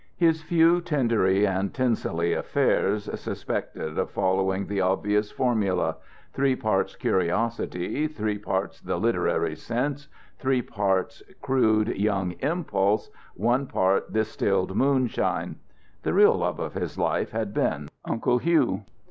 [0.17, 5.95] His few tindery and tinselly affairs suspected of following the obvious formula:
[6.33, 10.07] three parts curiosity, three parts the literary sense,
[10.39, 15.57] three parts crude young impulse, one part distilled moonshine.
[16.01, 18.81] The real love of his life had been Uncle Hugh.